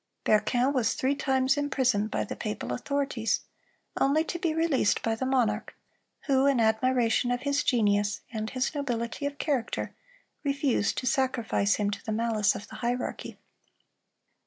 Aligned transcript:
Berquin 0.25 0.73
was 0.73 0.95
three 0.95 1.13
times 1.13 1.57
imprisoned 1.57 2.09
by 2.09 2.23
the 2.23 2.35
papal 2.35 2.73
authorities, 2.73 3.41
only 3.99 4.23
to 4.23 4.39
be 4.39 4.51
released 4.51 5.03
by 5.03 5.13
the 5.13 5.27
monarch, 5.27 5.75
who, 6.21 6.47
in 6.47 6.59
admiration 6.59 7.29
of 7.29 7.41
his 7.41 7.63
genius 7.63 8.21
and 8.33 8.49
his 8.49 8.73
nobility 8.73 9.27
of 9.27 9.37
character, 9.37 9.93
refused 10.43 10.97
to 10.97 11.05
sacrifice 11.05 11.75
him 11.75 11.91
to 11.91 12.03
the 12.03 12.11
malice 12.11 12.55
of 12.55 12.67
the 12.67 12.77
hierarchy. 12.77 13.37